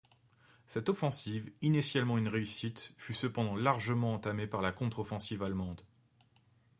[0.65, 5.81] Cette offensive, initialement une réussite, fut cependant largement entamée par la contre-offensive allemande.